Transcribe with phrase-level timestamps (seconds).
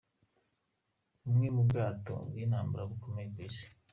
[1.23, 3.67] Bumwe mu bwato bw’intambara bukomeye ku Isi.